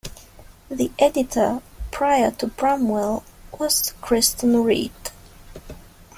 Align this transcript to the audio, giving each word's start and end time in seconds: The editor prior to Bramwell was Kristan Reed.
The 0.69 0.89
editor 0.97 1.61
prior 1.91 2.31
to 2.31 2.47
Bramwell 2.47 3.23
was 3.59 3.93
Kristan 4.01 4.65
Reed. 4.65 5.11